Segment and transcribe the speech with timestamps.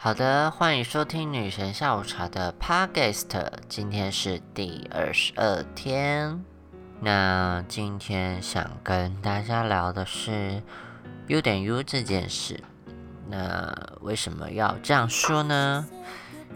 [0.00, 3.26] 好的，欢迎收听女神下午茶的 Podcast，
[3.68, 6.44] 今天是第二十二天。
[7.00, 10.62] 那今天想跟大家聊的是
[11.26, 12.60] U 点 U 这件事。
[13.28, 15.84] 那为什么要这样说呢？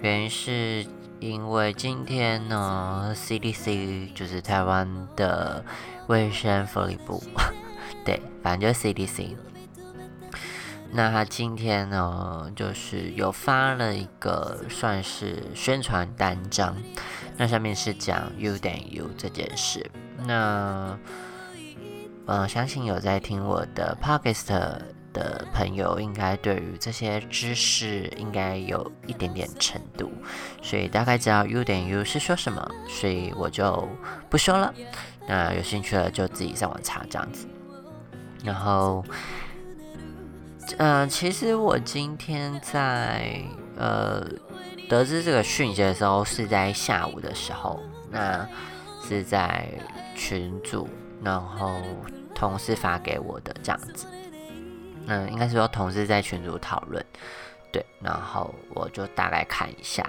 [0.00, 0.86] 原因是
[1.18, 5.64] 因为今天呢，CDC 就是台湾的
[6.06, 7.20] 卫生福利部，
[8.06, 9.34] 对，反正就是 CDC。
[10.95, 16.76] 那他今天呢，就是有发了一个算是宣传单张，
[17.39, 19.90] 那上面是讲 “you 点 U 这件事。
[20.26, 20.94] 那
[22.26, 24.48] 呃，相信有在听我的 Podcast
[25.14, 30.12] 的朋友，应该对于这些知识应该有一点点程度，
[30.61, 33.89] 所以大概知道 “you 点 U 是说什么，所以我就
[34.28, 34.72] 不说了。
[35.27, 37.48] 那有兴趣了就自己上网查这样子，
[38.45, 39.03] 然后。
[40.78, 43.41] 嗯，其实我今天在
[43.77, 44.25] 呃
[44.89, 48.47] 得知这个讯息的时候是在下午的时候，那
[49.06, 49.69] 是在
[50.17, 50.89] 群组，
[51.23, 51.77] 然后
[52.34, 54.06] 同事发给我的这样子。
[55.06, 57.05] 嗯，应该是说同事在群组讨论，
[57.73, 60.09] 对，然后我就大概看一下，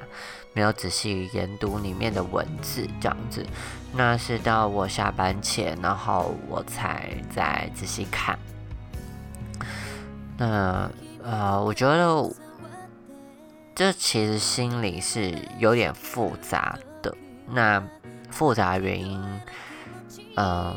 [0.54, 3.46] 没有仔细研读里面的文字这样子。
[3.92, 8.38] 那是到我下班前，然后我才再仔细看。
[10.38, 10.90] 那
[11.24, 12.30] 呃，我觉得
[13.76, 17.16] 这其实心里是有点复杂的。
[17.48, 17.82] 那
[18.30, 19.24] 复杂原因，
[20.36, 20.76] 嗯，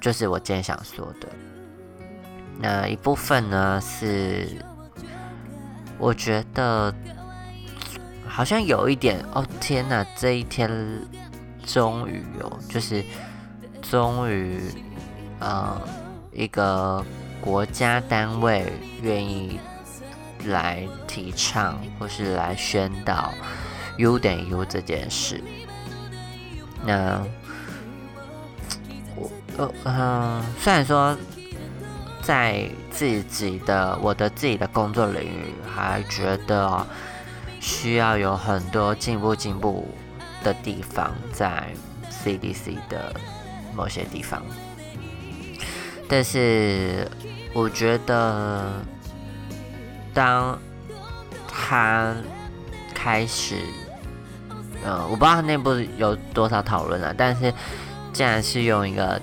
[0.00, 1.28] 就是我今天想说的。
[2.58, 4.48] 那一部分呢是，
[5.98, 6.92] 我觉得
[8.26, 10.04] 好像有一点哦，天哪！
[10.16, 10.70] 这一天
[11.64, 13.04] 终于有，就是
[13.82, 14.58] 终于，
[15.38, 15.80] 呃，
[16.32, 17.04] 一个。
[17.40, 19.60] 国家单位愿意
[20.46, 23.32] 来提倡或是来宣导
[23.98, 25.42] U 等于 U 这件事，
[26.84, 27.22] 那
[29.14, 31.16] 我呃嗯，虽然说
[32.22, 36.86] 在自己的我的自己的工作领域，还觉得
[37.60, 39.88] 需要有很多进步进步
[40.44, 41.68] 的地方，在
[42.10, 43.14] CDC 的
[43.74, 44.42] 某些地方，
[46.08, 47.08] 但是。
[47.56, 48.70] 我觉得，
[50.12, 50.58] 当
[51.48, 52.14] 他
[52.94, 53.56] 开始，
[54.84, 57.50] 呃，我不知道他内部有多少讨论了，但是
[58.12, 59.18] 既然是用一个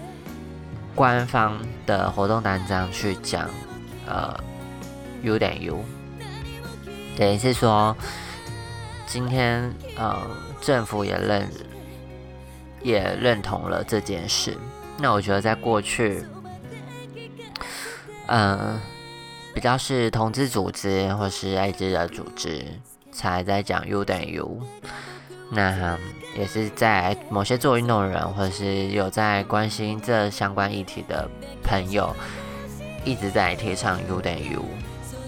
[0.96, 3.48] 官方的活动单张去讲，
[4.08, 4.36] 呃
[5.22, 5.86] ，U 点 U，
[7.16, 7.96] 等于是说，
[9.06, 10.18] 今天呃，
[10.60, 11.48] 政府也认
[12.82, 14.58] 也认同了这件事。
[14.98, 16.26] 那我觉得在过去。
[18.28, 18.80] 嗯，
[19.54, 22.66] 比较是同志组织或是艾滋的组织
[23.12, 24.62] 才在讲 U 等于 U，
[25.52, 25.98] 那
[26.36, 31.30] 也是在某些做运动的人或是有在关心这相关议题的
[31.62, 32.16] 朋友
[33.04, 34.66] 一直在提倡 U 等于 U，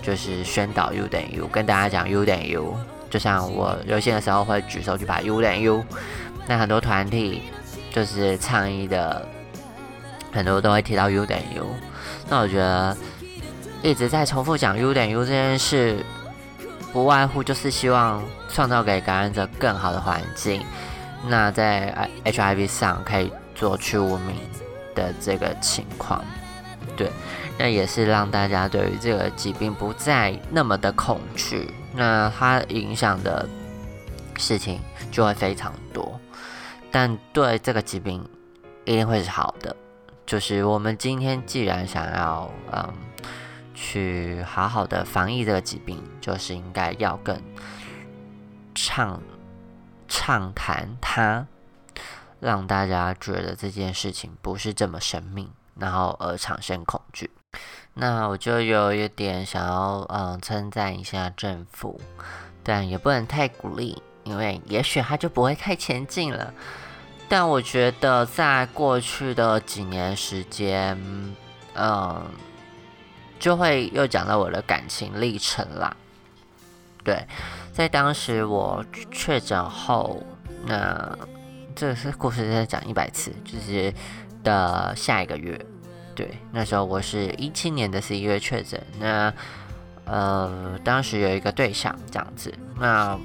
[0.01, 2.73] 就是宣导 U 等于 U，跟大家讲 U 等于 U，
[3.09, 5.85] 就像我游行的时候会举手去把 U 等于 U，
[6.47, 7.43] 那很多团体
[7.91, 9.27] 就是倡议的，
[10.31, 11.67] 很多都会提到 U 等于 U。
[12.27, 12.95] 那我觉得
[13.83, 16.03] 一直在重复讲 U 点 U 这件事，
[16.91, 20.63] 不外乎就是希望创造给感染者更好的环境。
[21.27, 24.35] 那在 HIV 上可以做去污名
[24.93, 26.23] 的这个情况，
[26.95, 27.11] 对，
[27.57, 31.69] 那也是让大家对于这个疾病不再那么的恐惧。
[31.93, 33.47] 那它影响的
[34.37, 34.79] 事情
[35.11, 36.19] 就会非常多，
[36.91, 38.23] 但对这个疾病
[38.83, 39.75] 一定会是好的。
[40.25, 42.93] 就是我们今天既然想要嗯
[43.73, 47.39] 去好好的防疫这个疾病，就是应该要更
[48.73, 49.21] 畅
[50.07, 51.45] 畅谈它，
[52.39, 57.29] 让大家觉得这件事情不是这么神秘，然后而产生恐惧。
[57.93, 62.01] 那我就有一点想要嗯称赞一下政府，
[62.63, 66.53] 但也不能太鼓励，因为也许它就不会太前进了。
[67.27, 70.95] 但我觉得，在过去的几年时间，
[71.73, 72.23] 嗯，
[73.39, 75.95] 就会又讲到我的感情历程啦。
[77.03, 77.25] 对，
[77.73, 80.21] 在当时我确诊后，
[80.65, 81.17] 那
[81.75, 83.91] 这是故事再讲一百次，就是
[84.43, 85.59] 的下一个月，
[86.13, 89.33] 对，那时候我是一七年的十一月确诊，那
[90.05, 93.19] 呃，当时有一个对象这样子，那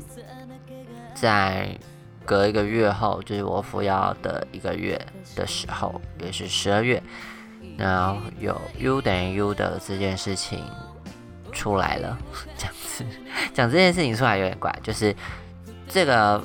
[1.15, 1.79] 在。
[2.31, 4.97] 隔一个月后，就是我服药的一个月
[5.35, 7.03] 的时候，也是十二月，
[7.77, 10.65] 然后有 U 等于 U 的这件事情
[11.51, 12.17] 出来了，
[12.57, 13.05] 这样子。
[13.53, 15.13] 讲这件事情出来有点怪，就是
[15.89, 16.41] 这个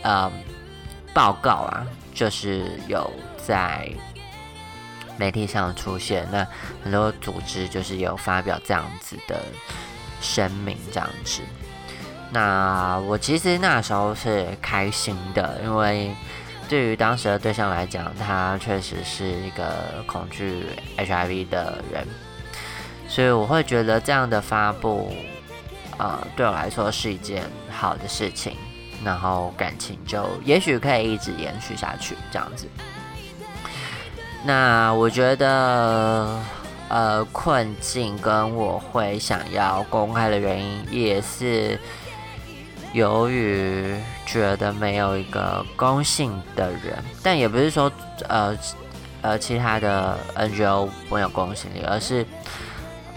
[0.00, 0.32] 呃
[1.12, 3.86] 报告啊，就是有在
[5.18, 6.46] 媒体上出现，那
[6.82, 9.42] 很多组织就是有发表这样子的
[10.22, 11.42] 声明，这样子。
[12.32, 16.14] 那我其实那时候是开心的，因为
[16.68, 20.64] 对于当时的对象来讲，他确实是一个恐惧
[20.96, 22.06] HIV 的人，
[23.08, 25.12] 所以我会觉得这样的发布，
[25.98, 28.56] 呃，对我来说是一件好的事情，
[29.04, 32.68] 然后感情就也许可以一直延续下去这样子。
[34.44, 36.40] 那我觉得，
[36.88, 41.76] 呃，困境跟我会想要公开的原因也是。
[42.92, 43.94] 由于
[44.26, 47.90] 觉得没有一个公信的人，但也不是说
[48.28, 48.56] 呃
[49.22, 52.26] 呃其他的 NGO 没有公信力，而是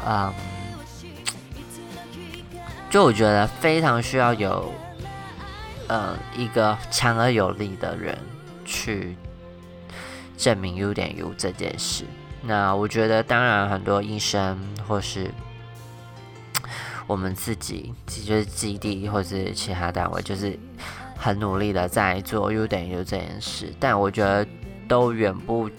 [0.06, 0.32] 嗯，
[2.90, 4.72] 就我觉得非常需要有
[5.88, 8.18] 呃一个强而有力的人
[8.66, 9.18] 去
[10.38, 12.06] 证明 U 点 U 这件事。
[12.42, 15.32] 那我觉得当然很多医生或是。
[17.06, 20.58] 我们自己就是基地或是其他单位，就是
[21.18, 24.48] 很努力的在做 U 等于 U 这件事，但我觉得
[24.88, 25.70] 都远不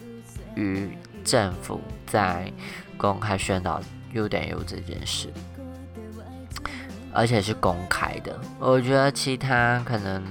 [0.55, 0.91] 于
[1.25, 2.53] 政府在
[2.97, 3.81] 公开宣导
[4.13, 5.33] U 等于 U 这件事，
[7.13, 8.39] 而且是公开的。
[8.59, 10.23] 我觉得其他可能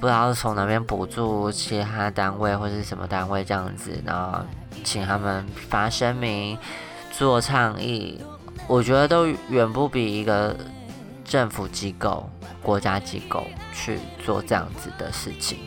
[0.00, 4.40] 不知道从哪边补助其他单位或是什么单位这样子，然后
[4.82, 6.58] 请他们发声明
[7.12, 8.20] 做倡议。
[8.66, 10.56] 我觉得都远不比一个
[11.22, 12.28] 政府机构、
[12.62, 15.58] 国家机构去做这样子的事情。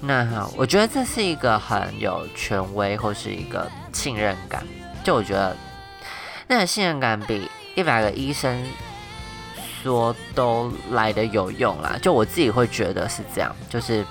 [0.00, 4.66] 那我觉得这是一个很有权威或是一个信任感。
[5.04, 5.54] 就我觉得
[6.48, 8.64] 那个信任感比一百个医生
[9.82, 11.98] 说都来的有用啦。
[12.00, 14.04] 就我自己会觉得是这样，就是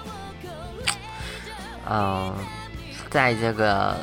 [1.89, 2.31] 嗯，
[3.09, 3.97] 在这个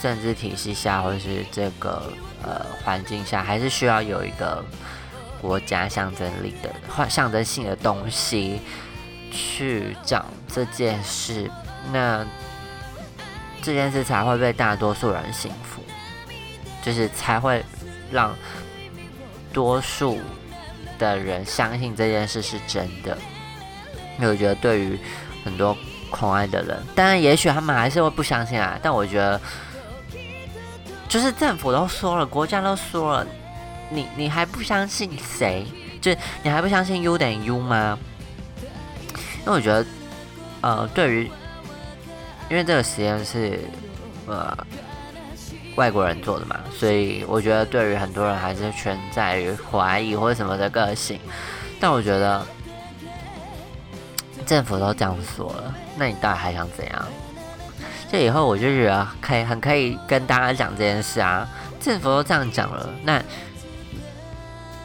[0.00, 2.02] 政治体系下，或是这个。
[2.46, 4.62] 呃，环境下还是需要有一个
[5.40, 6.70] 国家象征力的、
[7.08, 8.60] 象征性的东西
[9.30, 11.50] 去讲这件事，
[11.90, 12.22] 那
[13.62, 15.82] 这件事才会被大多数人信服，
[16.82, 17.64] 就是才会
[18.10, 18.36] 让
[19.54, 20.20] 多数
[20.98, 23.16] 的人相信这件事是真的。
[24.18, 24.98] 因为我觉得，对于
[25.42, 25.74] 很多
[26.10, 29.40] 恐爱的人，当然也许他们还是会不相信啊，但我觉得。
[31.14, 33.26] 就是政府都说了，国家都说了，
[33.88, 35.64] 你你还不相信谁？
[36.00, 37.96] 就是你还不相信 U 等于 U 吗？
[39.12, 39.86] 因为我觉得，
[40.60, 41.30] 呃，对于，
[42.50, 43.60] 因为这个实验是
[44.26, 44.58] 呃
[45.76, 51.20] 外国人做的嘛，所以我觉得对于很多人还是存在于怀疑或者什么的个性。
[51.78, 52.44] 但我觉得
[54.44, 57.06] 政府都这样说了，那你到底还想怎样？
[58.10, 61.48] 这以后我就觉得可以很可以跟大家讲这件事啊，
[61.80, 63.20] 政府都这样讲了，那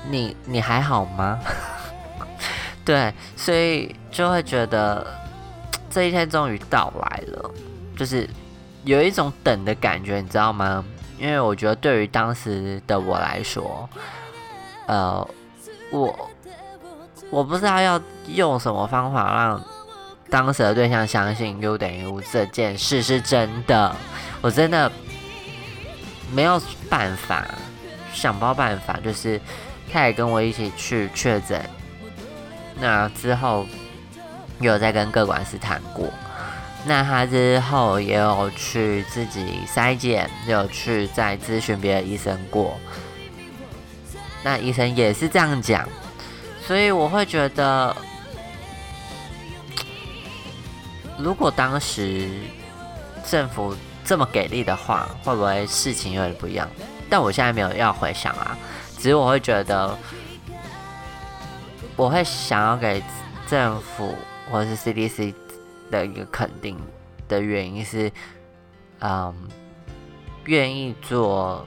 [0.10, 1.40] 你你还好吗？
[2.84, 5.06] 对，所以就会觉得
[5.92, 7.52] 这一天终于到来了，
[7.96, 8.28] 就是
[8.84, 10.84] 有一种等的感觉，你知道吗？
[11.20, 13.88] 因为我觉得对于当时的我来说，
[14.88, 15.28] 呃，
[15.92, 16.30] 我
[17.30, 19.62] 我不知道要用什么方法让。
[20.30, 23.96] 当时的对象相信 U 等于 U 这件事是真的，
[24.42, 24.92] 我真的
[26.32, 27.44] 没有办法
[28.14, 29.42] 想不到办法，就是
[29.92, 31.68] 他也跟我一起去确诊，
[32.80, 33.66] 那之后
[34.60, 36.08] 有在跟各管师谈过，
[36.86, 42.80] 那他之后也有去自己筛检，有去再咨询别的医生过，
[44.44, 45.90] 那医生也是这样讲，
[46.66, 47.96] 所以我会觉得。
[51.20, 52.30] 如果当时
[53.26, 56.68] 政府这么给力的话，会不会事情有点不一样？
[57.10, 58.58] 但我现在没有要回想啊，
[58.98, 59.98] 只是我会觉得，
[61.96, 63.04] 我会想要给
[63.48, 64.16] 政府
[64.50, 65.34] 或者是 CDC
[65.92, 66.80] 的一个肯定
[67.28, 68.12] 的原因是，
[69.00, 69.34] 嗯，
[70.46, 71.66] 愿意做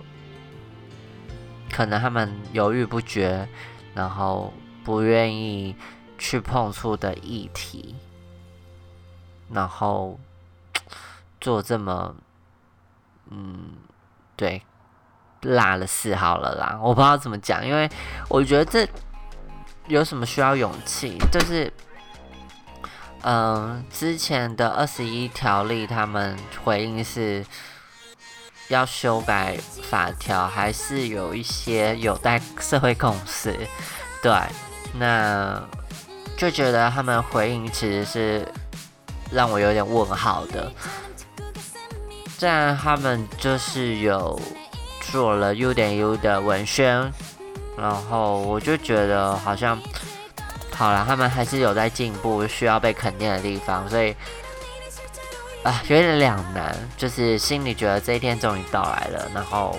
[1.71, 3.47] 可能他们犹豫不决，
[3.95, 5.77] 然后不愿意
[6.19, 7.95] 去碰触的议题。
[9.53, 10.19] 然后
[11.41, 12.15] 做这么，
[13.31, 13.77] 嗯，
[14.37, 14.63] 对，
[15.43, 17.89] 辣了事好了啦，我不知道怎么讲，因为
[18.29, 18.89] 我觉得这
[19.89, 21.19] 有什么需要勇气？
[21.31, 21.73] 就是，
[23.23, 27.45] 嗯，之前的二十一条例，他们回应是，
[28.69, 33.55] 要修改法条，还是有一些有待社会共识。
[34.23, 34.33] 对，
[34.95, 35.61] 那
[36.37, 38.49] 就觉得他们回应其实是
[39.33, 40.71] 让我有点问号的。
[42.39, 44.41] 虽然他们就是有
[45.11, 47.11] 做了 U 点 U 的文宣，
[47.77, 49.81] 然后我就觉得好像
[50.73, 54.15] 好了，他们还是有在进步，需要被肯定的地方，所以。
[55.63, 59.79] 啊，有点两难，就是心里觉得这一天终于到来了，然后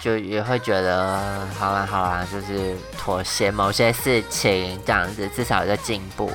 [0.00, 6.28] 就也会觉得好啦好啦，就是妥协某些事情这样子，至少有在进步。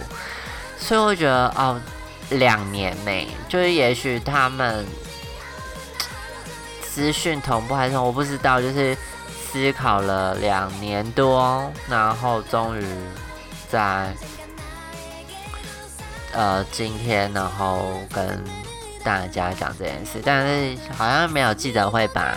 [0.85, 1.81] 所以我觉得哦，
[2.29, 4.85] 两年内，就是也许他们
[6.83, 8.95] 资讯同步还是我不知道，就是
[9.51, 12.85] 思考了两年多，然后终于
[13.67, 14.13] 在。
[16.37, 18.43] 呃，今天然后跟
[19.05, 22.35] 大家讲这件事，但是好像没有记者会吧，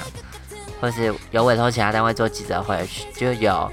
[0.81, 3.69] 或是有委托其他单位做记者会就有，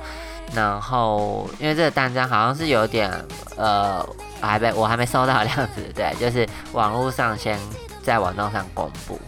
[0.55, 3.13] 然后因为这个单张好像是有点
[3.55, 4.03] 呃，
[4.45, 7.59] 还没我还没收到的样子，对，就是网络上先
[8.03, 9.19] 在网络上公布，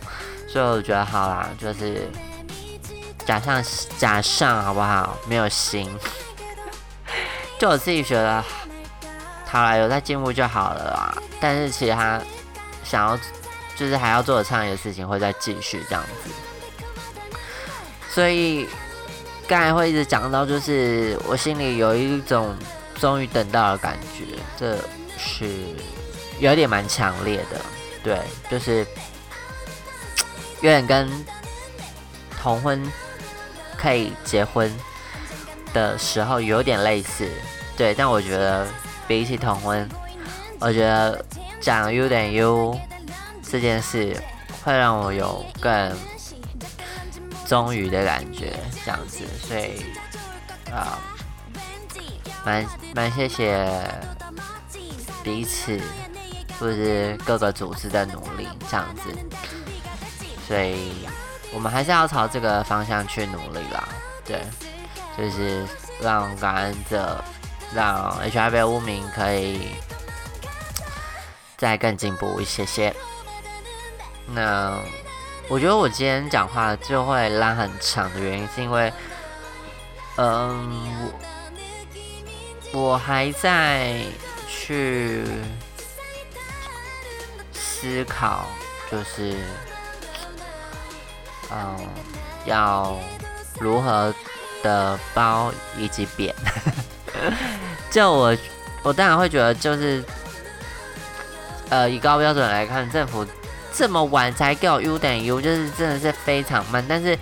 [0.48, 2.10] 所以我觉得好啦，就是
[3.26, 3.64] 假上
[3.98, 5.18] 假上好不好？
[5.28, 5.90] 没有心，
[7.60, 8.44] 就我自己觉得。
[9.50, 11.18] 好啦，有在进步就好了啦。
[11.40, 12.20] 但是其他
[12.84, 13.18] 想要
[13.78, 16.30] 就是还要做的创业的事情会再继续这样子。
[18.10, 18.68] 所以
[19.48, 22.54] 刚才会一直讲到，就是我心里有一种
[23.00, 24.26] 终于等到的感觉，
[24.60, 24.78] 这
[25.18, 25.50] 是
[26.40, 27.60] 有点蛮强烈的。
[28.04, 28.20] 对，
[28.50, 28.86] 就是
[30.62, 31.10] 有点跟
[32.40, 32.82] 同婚
[33.78, 34.74] 可以结婚
[35.74, 37.30] 的时候有点类似。
[37.76, 38.68] 对，但我觉得。
[39.08, 39.88] 比起同婚，
[40.60, 41.26] 我觉得
[41.62, 42.78] 讲 U 点 U
[43.42, 44.22] 这件事
[44.66, 45.98] 会让我有更
[47.46, 49.86] 忠于的感觉，这样子，所以
[50.70, 51.00] 啊，
[52.44, 53.66] 蛮蛮谢谢
[55.28, 55.78] 彼此
[56.58, 59.14] 或者是各个组织的努力，这样子，
[60.48, 61.06] 所以
[61.54, 63.90] 我们还是要朝这个方向去努力啦，
[64.24, 64.42] 对，
[65.18, 65.66] 就是
[66.02, 67.22] 让感染者。
[67.76, 69.76] 让 H I V 污名可以
[71.58, 72.96] 再更进步一些些。
[74.28, 74.80] 那
[75.50, 78.94] 我觉得我今天讲话就会拉很长的原因，是因为，
[80.16, 81.12] 嗯，
[82.72, 84.02] 我还在
[84.48, 85.24] 去
[87.54, 88.46] 思考，
[88.92, 89.36] 就是，
[91.52, 91.88] 嗯，
[92.46, 92.98] 要
[93.60, 94.14] 如何
[94.64, 96.34] 的包以及扁。
[97.92, 98.38] 就我，
[98.84, 100.04] 我当然会觉得，就是，
[101.70, 103.26] 呃，以高标准来看，政府
[103.74, 106.84] 这么晚才给我 U 等于 U，就是真的是非常慢。
[106.88, 107.18] 但是，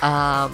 [0.00, 0.50] 啊，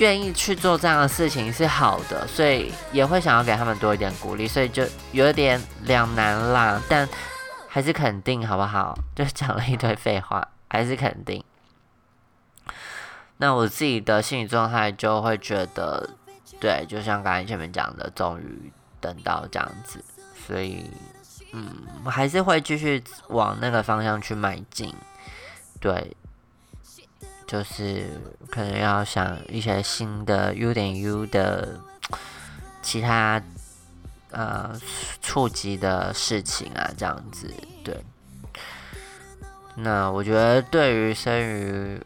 [0.00, 6.82] 愿意去做这样的事情是好的，所以也会想要给他们多一点鼓励，所以就有点两难啦。
[6.88, 7.08] 但
[7.68, 8.98] 还是肯定，好不好？
[9.14, 11.44] 就讲了一堆废话，还是肯定。
[13.36, 16.10] 那我自己的心理状态就会觉得。
[16.58, 20.04] 对，就像刚才前面讲的，终于等到这样子，
[20.46, 20.84] 所以，
[21.52, 24.94] 嗯，我还是会继续往那个方向去迈进。
[25.80, 26.14] 对，
[27.50, 28.06] 就是
[28.48, 31.80] 可能要想一些新的 U 点 U 的
[32.80, 33.42] 其他
[34.30, 34.70] 呃
[35.20, 37.52] 触及的事情啊，这样子。
[37.82, 38.04] 对，
[39.74, 42.00] 那我觉得对于生于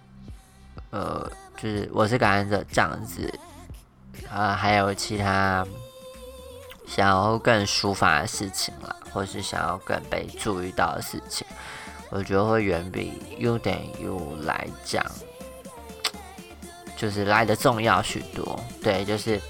[0.89, 3.39] 呃，就是我是感染者这样子。
[4.31, 5.67] 呃，还有其他
[6.87, 11.47] 想要更抒发的事情啦，或是想要更被注意到的事情，
[12.09, 15.05] 我觉得会远比 U 点 U 来讲，
[16.97, 18.59] 就是来的重要许多。
[18.83, 19.41] 对，就是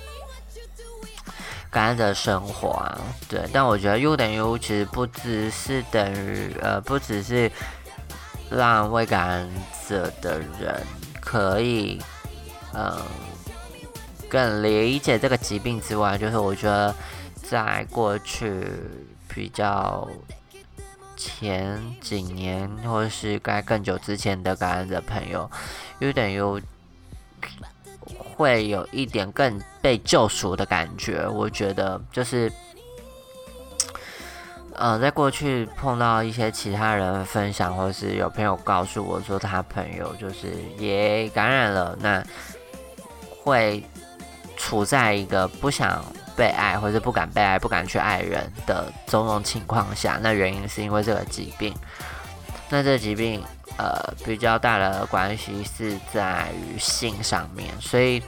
[1.71, 2.99] 感恩的生活啊，
[3.29, 3.49] 对。
[3.53, 7.51] 但我觉得 U 点 U 其实不只是等于呃，不只是
[8.51, 9.51] 让未感染
[9.89, 10.83] 者的人
[11.21, 12.01] 可以，
[12.73, 13.01] 嗯。
[14.27, 16.93] 更理解这个疾病之外，就是我觉得
[17.37, 18.67] 在过去
[19.29, 20.09] 比较
[21.17, 25.49] 前几年，或者是该更久之前的感染者朋友，
[26.01, 26.61] 有点有
[28.35, 31.27] 会有一点更被救赎的感觉。
[31.29, 32.53] 我觉得就是，
[34.75, 42.23] 呃，在过去碰到一些其他人分享，或是有朋友告诉我说他朋友就是也感染了，那
[43.43, 43.83] 会。
[44.57, 46.03] 处在一个不想
[46.37, 51.75] 被爱，或者不敢被爱、不敢去爱人的种种情况下，那原因是因为这个疾病。
[52.71, 53.43] 那这个疾病
[53.77, 58.23] 呃比较大的关系是在于性上面，所以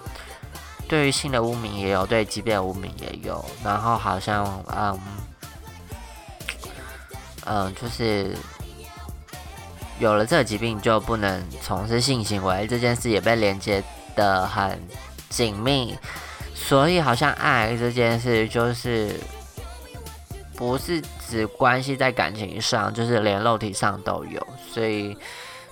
[0.89, 3.45] 对于性的污名也有，对疾病污名也有。
[3.65, 5.01] 然后好像嗯
[7.45, 8.37] 嗯，就是
[9.99, 13.83] 有了这疾病就不能从事性行为，这件事也被连接
[14.15, 14.81] 的很
[15.29, 15.97] 紧密。
[16.55, 19.21] 所以好像爱这件事就是
[20.57, 24.47] 不是只关系在感情上，就是连肉体上都有。
[24.73, 25.17] 所以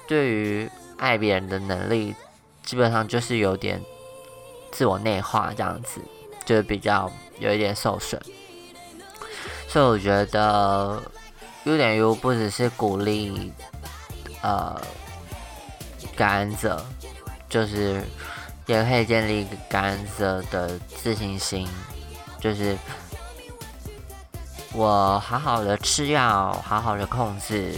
[0.07, 2.15] 对于爱别人的能力，
[2.63, 3.81] 基本上就是有点
[4.71, 6.01] 自我内化这样子，
[6.45, 8.21] 就是比较有一点受损。
[9.69, 11.03] 所以我觉得
[11.65, 13.53] 优点 U 不只是鼓励
[14.43, 14.81] 呃
[16.15, 16.85] 感恩者，
[17.49, 18.03] 就是。
[18.67, 21.69] 也可以建立一个干涩的自信心，
[22.41, 22.75] 就是
[24.75, 27.73] 我好好的吃药，好好的控制，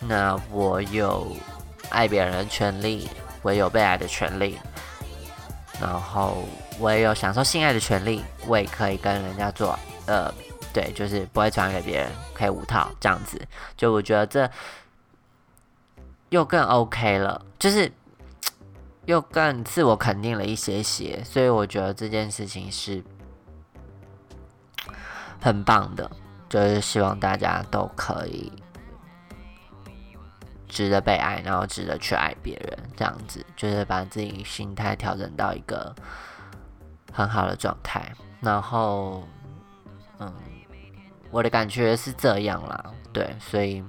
[0.00, 1.36] 那我有
[1.90, 3.08] 爱别人的权利，
[3.42, 4.56] 我有被爱的权利，
[5.80, 6.44] 然后
[6.78, 10.32] 我也有享受性爱的权利，我也可以跟人家做，呃，
[10.72, 13.40] 对，就是不会传染给别人，可以五套这样子，
[13.76, 14.48] 就我觉得这
[16.28, 17.90] 又更 OK 了，就是。
[19.06, 23.04] 又更自我肯定了一些些，所以我觉得这件事情是
[25.44, 26.10] 很棒的，
[26.48, 28.50] 就是希望大家都可以
[30.66, 35.94] 值得被爱，然后值得去爱别人，这样子就是把自己心态调整到一个
[37.12, 38.10] 很好的状态。
[38.40, 39.22] 然后，
[40.18, 40.32] 嗯，
[41.30, 42.82] 我的感觉是这样啦，
[43.12, 43.84] 对，所以。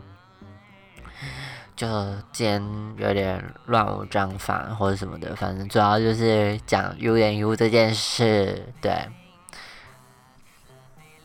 [1.78, 1.88] 就
[2.32, 2.64] 今天
[2.98, 8.94] 有点乱无章法或者什么的，反正主要就是讲 U 点 U 这件事，对。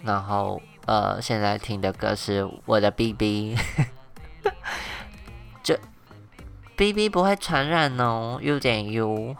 [0.02, 3.56] 然后呃，现在听的歌是我的 BB，
[5.62, 5.78] 这
[6.76, 9.36] BB 不会传染哦，U 点 U，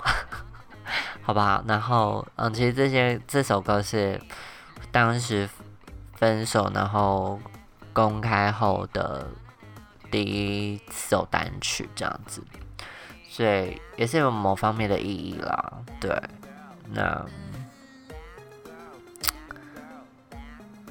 [1.22, 1.62] 好不好？
[1.66, 4.20] 然后嗯，其实这些这首歌是
[4.90, 5.48] 当时
[6.14, 7.38] 分手然后
[7.92, 9.26] 公开后的。
[10.12, 12.42] 第一首单曲这样子，
[13.28, 15.72] 所以也是有某方面的意义啦。
[16.00, 16.20] 对，
[16.88, 17.24] 那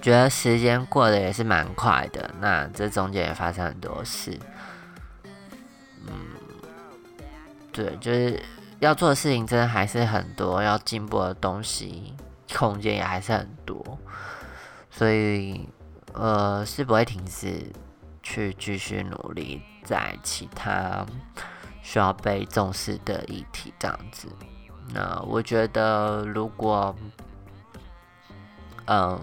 [0.01, 2.29] 觉得时间过得也是蛮快的。
[2.39, 4.37] 那这中间也发生很多事，
[6.05, 6.13] 嗯，
[7.71, 8.41] 对，就是
[8.79, 12.13] 要做的事情真的还是很多，要进步的东西
[12.55, 13.97] 空间也还是很多，
[14.89, 15.67] 所以
[16.13, 17.71] 呃是不会停止。
[18.21, 21.03] 去继续努力，在其他
[21.81, 24.27] 需要被重视的议题这样子。
[24.93, 26.95] 那我觉得，如果
[28.85, 29.19] 嗯，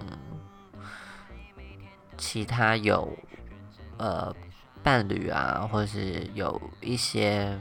[2.16, 3.16] 其他有
[3.98, 4.35] 呃
[4.83, 7.59] 伴侣啊，或是有一些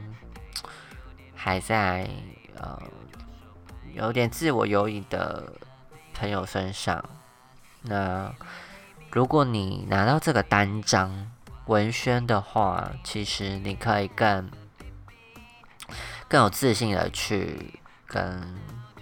[1.34, 2.08] 还在
[2.54, 2.80] 呃
[3.94, 5.52] 有点自我犹疑的
[6.14, 7.04] 朋友身上，
[7.82, 8.32] 那
[9.12, 11.30] 如果你拿到这个单张，
[11.66, 14.50] 文宣的话，其实你可以更
[16.28, 18.42] 更有自信的去跟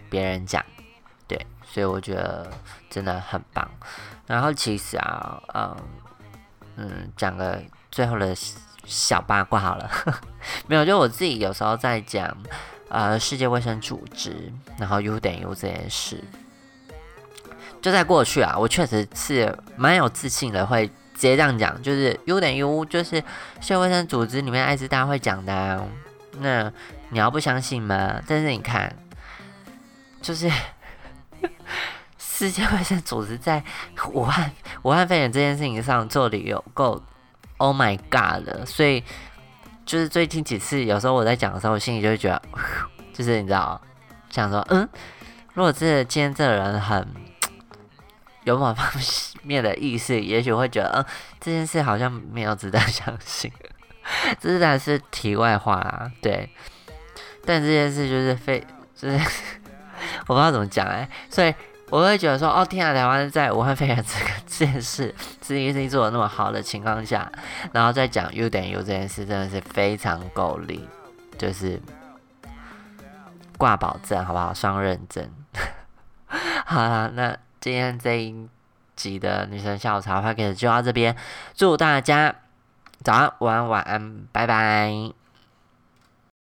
[0.09, 0.65] 别人讲，
[1.75, 2.49] 所以我觉得
[2.89, 3.69] 真的很棒。
[4.29, 5.77] 然后其实啊，嗯
[6.77, 7.61] 嗯，讲个
[7.91, 8.33] 最后的
[8.85, 9.91] 小八卦好了，
[10.69, 12.33] 没有，就我自己有时候在讲
[12.89, 16.23] 呃世界卫生组织，然后 U 等于 U 这件事，
[17.83, 20.89] 就在过去啊，我确实是蛮有自信的，会。
[21.15, 23.19] 直接这样讲，就是 U 等于 U，就是
[23.61, 25.87] 世界卫生组织里面艾滋大家会讲的。
[26.41, 26.73] 那
[27.11, 28.21] 你要不相信吗？
[28.27, 28.93] 但是你看，
[30.21, 30.51] 就是
[32.37, 33.63] 世界卫生组织在
[34.13, 34.51] 武汉
[34.83, 37.01] 武汉肺炎这件事情上做的有够
[37.59, 39.05] Oh my God 的，所以
[39.87, 42.43] 就是最近几次，有时候我在讲的时候，我心里就会觉得，
[43.13, 43.81] 就是你知道，
[44.31, 44.89] 想说，嗯，
[45.53, 47.07] 如果这今天这个人很
[48.43, 48.85] 有某方
[49.45, 51.05] 面的意识，也许会觉得，嗯，
[51.41, 53.49] 这件事好像没有值得相信。
[54.41, 56.51] 这当然是题外话啦，对。
[57.47, 58.67] 但这件事就是非，
[58.97, 59.17] 就是
[60.27, 61.55] 我不知道怎么讲哎，所以
[61.91, 67.31] 我会觉得说，哦，天啊，台湾在武汉肺炎这个这件事，这件事情做的那么好的情况下，
[67.73, 70.89] 然后再讲 U 等于 U 这件事，真的是非常够力，
[71.39, 71.81] 就是
[73.59, 74.53] 挂保证，好不好？
[74.53, 75.31] 双认证。
[76.67, 78.49] 好啦，那今天这一。
[78.97, 81.17] 集的女生下午茶，话给就到这边，
[81.57, 82.33] 祝大家
[83.03, 85.24] 早安、晚安、晚安，拜拜。